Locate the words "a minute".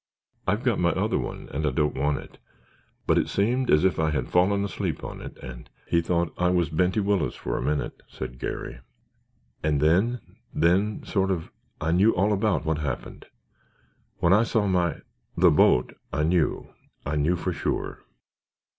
7.55-8.01